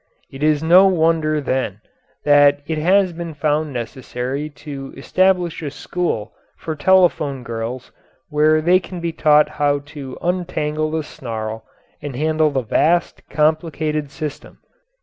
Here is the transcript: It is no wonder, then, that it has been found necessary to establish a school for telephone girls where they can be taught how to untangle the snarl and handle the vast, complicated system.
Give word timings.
It 0.31 0.41
is 0.41 0.63
no 0.63 0.87
wonder, 0.87 1.39
then, 1.39 1.79
that 2.25 2.61
it 2.65 2.79
has 2.79 3.13
been 3.13 3.35
found 3.35 3.71
necessary 3.71 4.49
to 4.65 4.95
establish 4.97 5.61
a 5.61 5.69
school 5.69 6.33
for 6.57 6.75
telephone 6.75 7.43
girls 7.43 7.91
where 8.27 8.61
they 8.63 8.79
can 8.79 8.99
be 8.99 9.11
taught 9.11 9.47
how 9.47 9.77
to 9.93 10.17
untangle 10.19 10.89
the 10.89 11.03
snarl 11.03 11.65
and 12.01 12.15
handle 12.15 12.49
the 12.49 12.63
vast, 12.63 13.21
complicated 13.29 14.09
system. 14.09 14.57